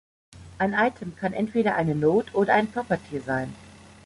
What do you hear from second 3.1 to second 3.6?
sein.